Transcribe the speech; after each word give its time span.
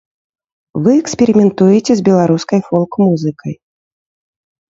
Вы 0.85 0.91
эксперыментуеце 1.01 1.91
з 1.99 2.05
беларускай 2.09 2.59
фолк-музыкай. 2.69 3.53